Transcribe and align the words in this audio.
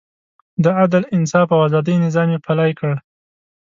د 0.63 0.65
عدل، 0.79 1.03
انصاف 1.17 1.47
او 1.55 1.59
ازادۍ 1.67 1.95
نظام 2.05 2.27
یې 2.33 2.39
پلی 2.45 2.71
کړ. 2.79 2.93